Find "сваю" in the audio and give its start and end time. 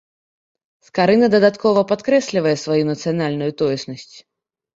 2.63-2.79